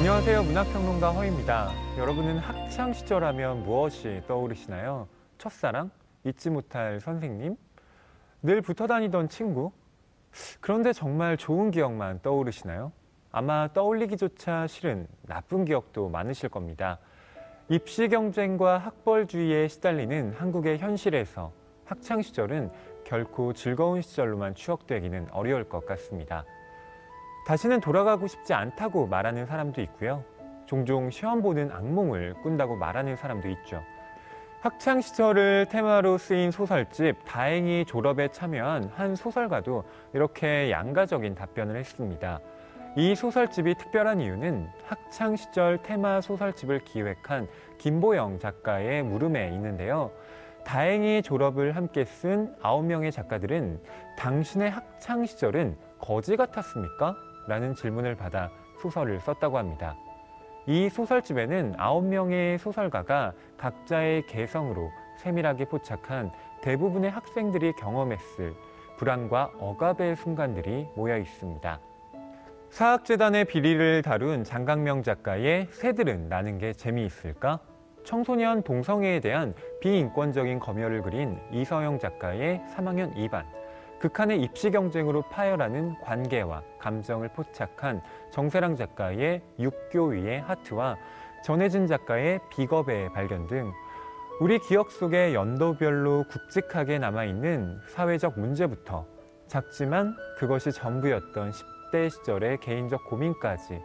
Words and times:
안녕하세요. 0.00 0.44
문학평론가 0.44 1.10
허입니다. 1.10 1.68
여러분은 1.98 2.38
학창 2.38 2.90
시절 2.90 3.22
하면 3.22 3.62
무엇이 3.64 4.22
떠오르시나요? 4.26 5.06
첫사랑? 5.36 5.90
잊지 6.24 6.48
못할 6.48 7.00
선생님? 7.00 7.54
늘 8.40 8.62
붙어 8.62 8.86
다니던 8.86 9.28
친구? 9.28 9.72
그런데 10.62 10.94
정말 10.94 11.36
좋은 11.36 11.70
기억만 11.70 12.22
떠오르시나요? 12.22 12.92
아마 13.30 13.68
떠올리기조차 13.74 14.68
싫은 14.68 15.06
나쁜 15.26 15.66
기억도 15.66 16.08
많으실 16.08 16.48
겁니다. 16.48 16.98
입시 17.68 18.08
경쟁과 18.08 18.78
학벌주의에 18.78 19.68
시달리는 19.68 20.32
한국의 20.32 20.78
현실에서 20.78 21.52
학창 21.84 22.22
시절은 22.22 22.70
결코 23.04 23.52
즐거운 23.52 24.00
시절로만 24.00 24.54
추억되기는 24.54 25.28
어려울 25.32 25.68
것 25.68 25.84
같습니다. 25.84 26.46
다시는 27.50 27.80
돌아가고 27.80 28.28
싶지 28.28 28.54
않다고 28.54 29.08
말하는 29.08 29.44
사람도 29.44 29.82
있고요. 29.82 30.22
종종 30.66 31.10
시험 31.10 31.42
보는 31.42 31.72
악몽을 31.72 32.34
꾼다고 32.44 32.76
말하는 32.76 33.16
사람도 33.16 33.48
있죠. 33.48 33.82
학창 34.60 35.00
시절을 35.00 35.66
테마로 35.68 36.16
쓰인 36.16 36.52
소설집 36.52 37.16
다행히 37.26 37.84
졸업에 37.84 38.28
참여한 38.28 38.92
한 38.94 39.16
소설가도 39.16 39.82
이렇게 40.12 40.70
양가적인 40.70 41.34
답변을 41.34 41.74
했습니다. 41.74 42.38
이 42.94 43.16
소설집이 43.16 43.74
특별한 43.74 44.20
이유는 44.20 44.68
학창 44.86 45.34
시절 45.34 45.82
테마 45.82 46.20
소설집을 46.20 46.84
기획한 46.84 47.48
김보영 47.78 48.38
작가의 48.38 49.02
물음에 49.02 49.48
있는데요. 49.54 50.12
다행히 50.64 51.20
졸업을 51.20 51.74
함께 51.74 52.04
쓴 52.04 52.54
아홉 52.62 52.84
명의 52.84 53.10
작가들은 53.10 53.80
당신의 54.18 54.70
학창 54.70 55.26
시절은 55.26 55.76
거지 55.98 56.36
같았습니까? 56.36 57.16
라는 57.46 57.74
질문을 57.74 58.16
받아 58.16 58.50
소설을 58.80 59.20
썼다고 59.20 59.58
합니다. 59.58 59.96
이 60.66 60.88
소설집에는 60.88 61.74
아홉 61.78 62.04
명의 62.04 62.58
소설가가 62.58 63.32
각자의 63.56 64.26
개성으로 64.26 64.90
세밀하게 65.16 65.66
포착한 65.66 66.30
대부분의 66.62 67.10
학생들이 67.10 67.72
경험했을 67.74 68.54
불안과 68.96 69.50
억압의 69.58 70.16
순간들이 70.16 70.86
모여 70.94 71.16
있습니다. 71.16 71.80
사학재단의 72.68 73.46
비리를 73.46 74.02
다룬 74.02 74.44
장강명 74.44 75.02
작가의 75.02 75.66
새들은 75.70 76.28
나는 76.28 76.58
게 76.58 76.72
재미있을까? 76.72 77.58
청소년 78.04 78.62
동성애에 78.62 79.20
대한 79.20 79.54
비인권적인 79.80 80.60
검열을 80.60 81.02
그린 81.02 81.38
이서영 81.50 81.98
작가의 81.98 82.62
3학년 82.74 83.14
2반, 83.16 83.44
극한의 84.00 84.40
입시 84.40 84.70
경쟁으로 84.70 85.22
파열하는 85.30 86.00
관계와 86.00 86.62
감정을 86.78 87.28
포착한 87.28 88.02
정세랑 88.30 88.76
작가의 88.76 89.42
육교 89.58 90.06
위의 90.08 90.40
하트와 90.40 90.96
전혜진 91.44 91.86
작가의 91.86 92.40
비겁의 92.50 93.12
발견 93.12 93.46
등 93.46 93.72
우리 94.40 94.58
기억 94.58 94.90
속에 94.90 95.34
연도별로 95.34 96.24
굵직하게 96.30 96.98
남아있는 96.98 97.80
사회적 97.88 98.40
문제부터 98.40 99.06
작지만 99.46 100.16
그것이 100.38 100.72
전부였던 100.72 101.50
10대 101.50 102.08
시절의 102.08 102.60
개인적 102.60 103.04
고민까지 103.04 103.82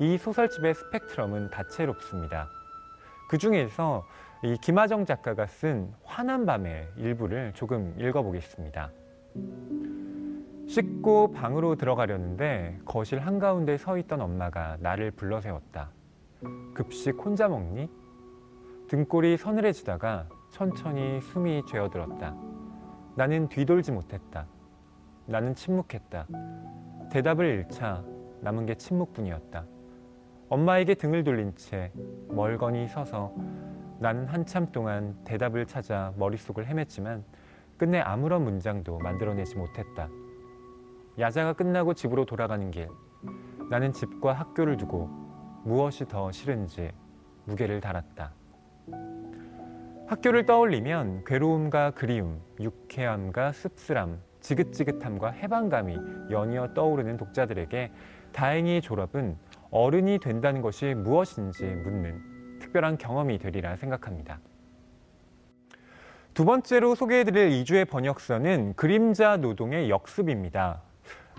이 0.00 0.18
소설집의 0.18 0.74
스펙트럼은 0.74 1.50
다채롭습니다. 1.50 2.48
그 3.28 3.38
중에서 3.38 4.04
이 4.42 4.56
김하정 4.60 5.04
작가가 5.04 5.46
쓴 5.46 5.92
화난 6.02 6.46
밤의 6.46 6.88
일부를 6.96 7.52
조금 7.54 7.94
읽어보겠습니다. 7.96 8.90
씻고 10.66 11.32
방으로 11.32 11.74
들어가려는데 11.74 12.80
거실 12.84 13.18
한가운데 13.18 13.76
서 13.76 13.98
있던 13.98 14.20
엄마가 14.20 14.78
나를 14.80 15.10
불러 15.10 15.40
세웠다. 15.40 15.90
급식 16.74 17.18
혼자 17.18 17.48
먹니? 17.48 17.90
등골이 18.88 19.36
서늘해지다가 19.36 20.28
천천히 20.50 21.20
숨이 21.20 21.64
죄어들었다. 21.66 22.34
나는 23.16 23.48
뒤돌지 23.48 23.92
못했다. 23.92 24.46
나는 25.26 25.54
침묵했다. 25.54 26.26
대답을 27.10 27.44
잃자 27.46 28.04
남은 28.40 28.66
게 28.66 28.74
침묵뿐이었다. 28.74 29.64
엄마에게 30.48 30.94
등을 30.94 31.24
돌린 31.24 31.54
채 31.56 31.92
멀거니 32.28 32.88
서서 32.88 33.34
나는 33.98 34.26
한참 34.26 34.70
동안 34.72 35.16
대답을 35.24 35.66
찾아 35.66 36.12
머릿속을 36.16 36.66
헤맸지만 36.66 37.22
끝내 37.76 38.00
아무런 38.00 38.44
문장도 38.44 38.98
만들어내지 38.98 39.56
못했다. 39.56 40.08
야자가 41.18 41.52
끝나고 41.54 41.94
집으로 41.94 42.24
돌아가는 42.24 42.70
길, 42.70 42.88
나는 43.70 43.92
집과 43.92 44.32
학교를 44.32 44.76
두고 44.76 45.06
무엇이 45.64 46.06
더 46.06 46.32
싫은지 46.32 46.90
무게를 47.44 47.80
달았다. 47.80 48.32
학교를 50.06 50.44
떠올리면 50.46 51.24
괴로움과 51.24 51.92
그리움, 51.92 52.40
유쾌함과 52.60 53.52
씁쓸함, 53.52 54.20
지긋지긋함과 54.40 55.30
해방감이 55.30 55.96
연이어 56.30 56.74
떠오르는 56.74 57.16
독자들에게 57.16 57.92
다행히 58.32 58.80
졸업은 58.80 59.36
어른이 59.70 60.18
된다는 60.18 60.60
것이 60.60 60.94
무엇인지 60.94 61.64
묻는 61.64 62.58
특별한 62.58 62.98
경험이 62.98 63.38
되리라 63.38 63.76
생각합니다. 63.76 64.40
두 66.34 66.46
번째로 66.46 66.94
소개해드릴 66.94 67.50
2주의 67.50 67.86
번역서는 67.86 68.72
그림자 68.74 69.36
노동의 69.36 69.90
역습입니다. 69.90 70.80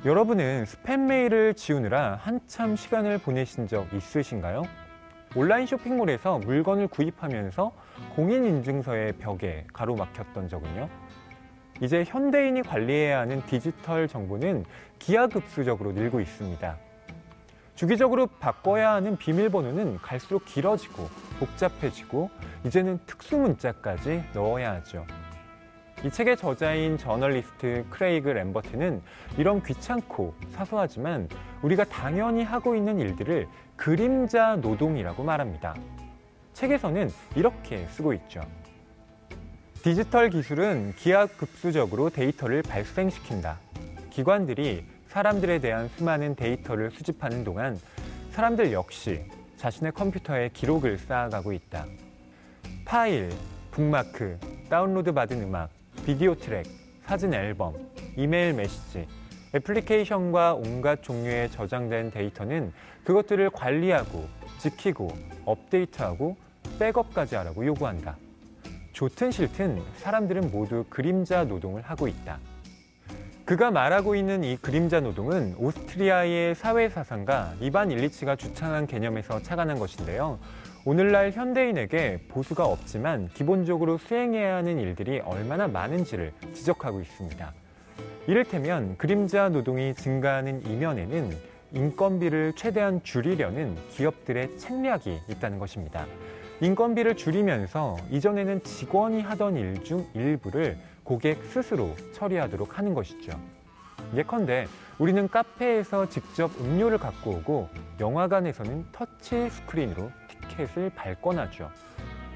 여러분은 0.06 0.66
스팸 0.66 1.00
메일을 1.00 1.56
지우느라 1.56 2.20
한참 2.22 2.76
시간을 2.76 3.18
보내신 3.18 3.68
적 3.68 3.92
있으신가요? 3.92 4.62
온라인 5.36 5.66
쇼핑몰에서 5.66 6.38
물건을 6.38 6.90
구입하면서 6.90 7.72
공인인증서의 8.16 9.14
벽에 9.14 9.66
가로막혔던 9.74 10.48
적은요? 10.48 10.88
이제 11.82 12.03
현대인이 12.06 12.62
관리해야 12.62 13.22
하는 13.22 13.44
디지털 13.48 14.08
정보는 14.08 14.64
기하급수적으로 15.00 15.94
늘고 15.94 16.20
있습니다. 16.20 16.78
주기적으로 17.74 18.28
바꿔야 18.28 18.92
하는 18.92 19.18
비밀번호는 19.18 19.98
갈수록 20.03 20.46
길어지고 20.46 21.09
복잡해지고 21.44 22.30
이제는 22.66 23.00
특수 23.06 23.38
문자까지 23.38 24.24
넣어야 24.34 24.74
하죠. 24.74 25.06
이 26.06 26.09
책의 26.09 26.38
저자인 26.38 26.98
저널리스트 26.98 27.86
크레이그 27.90 28.30
램버트는 28.30 29.02
이런 29.38 29.64
귀찮고 29.64 30.36
사소하지만 30.52 31.30
우리가 31.62 31.86
당연히 31.86 32.44
하고 32.44 32.76
있는 32.76 33.00
일들을 33.00 33.48
그림자 33.76 34.58
노동이라고 34.58 35.24
말합니다. 35.24 35.76
책에서는 36.53 37.09
이렇게 37.36 37.86
쓰고 37.88 38.14
있죠. 38.14 38.42
디지털 39.82 40.30
기술은 40.30 40.94
기하급수적으로 40.98 42.09
데이터를 42.09 42.62
발생시킨다. 42.64 43.59
기관들이 44.09 44.86
사람들에 45.08 45.59
대한 45.59 45.90
수많은 45.90 46.36
데이터를 46.36 46.92
수집하는 46.92 47.44
동안 47.44 47.80
사람들 48.32 48.72
역시 48.72 49.26
자신의 49.63 49.94
컴퓨터에 49.94 50.50
기록을 50.50 50.97
쌓아가고 50.97 51.53
있다. 51.53 51.85
파일, 52.84 53.29
북마크, 53.72 54.38
다운로드 54.69 55.13
받은 55.13 55.41
음악, 55.41 55.69
비디오 56.06 56.35
트랙, 56.35 56.66
사진 57.06 57.34
앨범, 57.34 57.73
이메일 58.18 58.52
메시지, 58.56 59.07
애플리케이션과 59.56 60.56
온갖 60.56 61.02
종류의 61.02 61.50
저장된 61.52 62.12
데이터는 62.12 62.73
그것들을 63.06 63.52
관리하고 63.52 64.28
지키고 64.57 65.07
업데이트하고 65.46 66.35
백업까지 66.78 67.35
하라고 67.35 67.66
요구한다. 67.66 68.18
좋든 68.91 69.31
싫든 69.31 69.81
사람들은 69.96 70.52
모두 70.52 70.84
그림자 70.90 71.46
노동을 71.46 71.84
하고 71.84 72.09
있다. 72.09 72.38
그가 73.53 73.70
말하고 73.70 74.16
있는 74.16 74.44
이 74.44 74.58
그림자 74.58 75.00
노동은 75.00 75.53
오스트리아의 75.59 76.55
사회사상가 76.55 77.53
이반 77.61 77.91
일리치가 77.91 78.35
주창한 78.35 78.88
개념에서 78.88 79.44
착안한 79.44 79.78
것인데요. 79.78 80.40
오늘날 80.85 81.29
현대인에게 81.29 82.22
보수가 82.29 82.66
없지만 82.66 83.29
기본적으로 83.35 84.00
수행해야 84.00 84.55
하는 84.55 84.79
일들이 84.79 85.20
얼마나 85.20 85.67
많은지를 85.67 86.34
지적하고 86.53 87.00
있습니다. 87.02 87.53
이를테면 88.26 88.97
그림자 88.97 89.50
노동이 89.50 89.94
증가하는 89.94 90.66
이면에는 90.66 91.38
인건비를 91.73 92.53
최대한 92.55 93.03
줄이려는 93.03 93.76
기업들의 93.91 94.58
책략이 94.58 95.20
있다는 95.29 95.59
것입니다. 95.59 96.08
인건비를 96.59 97.16
줄이면서 97.17 97.97
이전에는 98.09 98.64
직원이 98.64 99.22
하던 99.22 99.58
일 99.58 99.84
중 99.84 100.08
일부를 100.16 100.76
고객 101.03 101.44
스스로 101.46 101.96
처리하도록 102.14 102.78
하는 102.78 102.94
것이죠. 102.94 103.40
예컨대 104.16 104.67
우리는 105.00 105.28
카페에서 105.28 106.08
직접 106.08 106.52
음료를 106.59 106.97
갖고 106.97 107.32
오고 107.32 107.70
영화관에서는 108.00 108.85
터치 108.91 109.50
스크린으로 109.50 110.11
티켓을 110.29 110.91
발권하죠. 110.91 111.70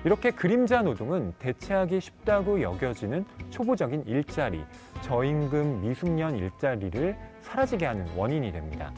이렇게 0.04 0.31
그림자 0.31 0.81
노동은 0.81 1.34
대체하기 1.40 2.00
쉽다고 2.00 2.62
여겨지는 2.62 3.25
초보적인 3.50 4.06
일자리, 4.06 4.64
저임금 5.02 5.81
미숙년 5.81 6.38
일자리를 6.38 7.18
사라지게 7.42 7.86
하는 7.86 8.08
원인이 8.16 8.52
됩니다. 8.52 8.94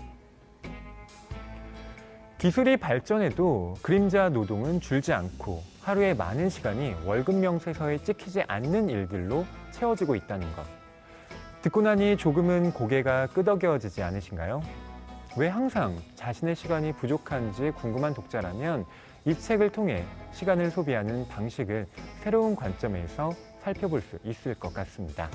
기술이 2.37 2.77
발전해도 2.77 3.75
그림자 3.81 4.29
노동은 4.29 4.79
줄지 4.79 5.11
않고 5.11 5.61
하루에 5.81 6.13
많은 6.13 6.49
시간이 6.49 6.95
월급 7.05 7.35
명세서에 7.35 7.99
찍히지 7.99 8.43
않는 8.47 8.89
일들로 8.89 9.45
채워지고 9.71 10.15
있다는 10.15 10.51
것. 10.55 10.65
듣고 11.61 11.81
나니 11.81 12.17
조금은 12.17 12.73
고개가 12.73 13.27
끄덕여지지 13.27 14.01
않으신가요? 14.03 14.61
왜 15.37 15.47
항상 15.47 15.97
자신의 16.15 16.55
시간이 16.55 16.93
부족한지 16.93 17.71
궁금한 17.71 18.13
독자라면 18.13 18.85
이 19.25 19.33
책을 19.33 19.71
통해 19.71 20.03
시간을 20.31 20.71
소비하는 20.71 21.27
방식을 21.27 21.87
새로운 22.21 22.55
관점에서 22.55 23.31
살펴볼 23.61 24.01
수 24.01 24.17
있을 24.23 24.55
것 24.55 24.73
같습니다. 24.73 25.29